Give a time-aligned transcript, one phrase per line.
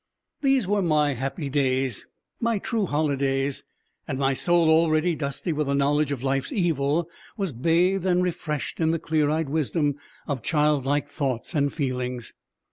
[0.41, 2.07] These were my happy days,
[2.39, 3.61] my true holidays,
[4.07, 8.79] and my soul already dusty with the knowledge of life's evil was bathed and refreshed
[8.79, 12.33] in the clear eyed wisdom of child like thoughts and feelings.